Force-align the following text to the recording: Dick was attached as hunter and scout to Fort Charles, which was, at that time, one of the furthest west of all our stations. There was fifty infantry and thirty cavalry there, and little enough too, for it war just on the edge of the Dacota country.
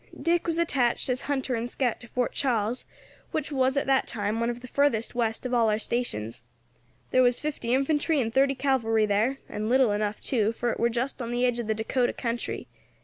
Dick 0.19 0.47
was 0.47 0.57
attached 0.57 1.09
as 1.09 1.21
hunter 1.29 1.53
and 1.53 1.69
scout 1.69 1.99
to 1.99 2.07
Fort 2.07 2.31
Charles, 2.31 2.85
which 3.29 3.51
was, 3.51 3.77
at 3.77 3.85
that 3.85 4.07
time, 4.07 4.39
one 4.39 4.49
of 4.49 4.61
the 4.61 4.67
furthest 4.67 5.13
west 5.13 5.45
of 5.45 5.53
all 5.53 5.69
our 5.69 5.77
stations. 5.77 6.43
There 7.11 7.21
was 7.21 7.39
fifty 7.39 7.71
infantry 7.71 8.19
and 8.19 8.33
thirty 8.33 8.55
cavalry 8.55 9.05
there, 9.05 9.37
and 9.47 9.69
little 9.69 9.91
enough 9.91 10.19
too, 10.19 10.53
for 10.53 10.71
it 10.71 10.79
war 10.79 10.89
just 10.89 11.21
on 11.21 11.29
the 11.29 11.45
edge 11.45 11.59
of 11.59 11.67
the 11.67 11.75
Dacota 11.75 12.13
country. 12.13 12.65